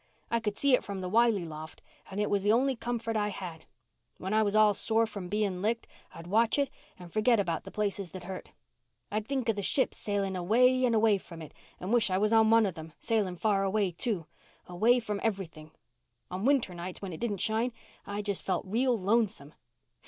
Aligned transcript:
I 0.31 0.39
could 0.39 0.57
see 0.57 0.73
it 0.73 0.83
from 0.83 1.01
the 1.01 1.09
Wiley 1.09 1.45
loft 1.45 1.79
and 2.09 2.19
it 2.19 2.27
was 2.27 2.41
the 2.41 2.51
only 2.51 2.75
comfort 2.75 3.15
I 3.15 3.27
had. 3.27 3.67
When 4.17 4.33
I 4.33 4.41
was 4.41 4.55
all 4.55 4.73
sore 4.73 5.05
from 5.05 5.29
being 5.29 5.61
licked 5.61 5.85
I'd 6.15 6.25
watch 6.25 6.57
it 6.57 6.71
and 6.97 7.13
forget 7.13 7.39
about 7.39 7.65
the 7.65 7.71
places 7.71 8.09
that 8.09 8.23
hurt. 8.23 8.51
I'd 9.11 9.27
think 9.27 9.47
of 9.47 9.55
the 9.55 9.61
ships 9.61 9.97
sailing 9.99 10.35
away 10.35 10.85
and 10.85 10.95
away 10.95 11.19
from 11.19 11.39
it 11.39 11.53
and 11.79 11.93
wish 11.93 12.09
I 12.09 12.17
was 12.17 12.33
on 12.33 12.49
one 12.49 12.65
of 12.65 12.73
them 12.73 12.93
sailing 12.97 13.35
far 13.37 13.63
away 13.63 13.91
too—away 13.91 14.99
from 15.01 15.19
everything. 15.21 15.69
On 16.31 16.45
winter 16.45 16.73
nights 16.73 16.99
when 17.03 17.13
it 17.13 17.19
didn't 17.19 17.37
shine, 17.37 17.71
I 18.07 18.23
just 18.23 18.41
felt 18.41 18.65
real 18.65 18.97
lonesome. 18.97 19.53